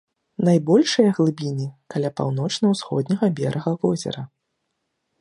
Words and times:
Найбольшыя 0.47 1.09
глыбіні 1.17 1.67
каля 1.95 2.09
паўночна-ўсходняга 2.21 3.33
берага 3.41 3.79
возера. 3.85 4.21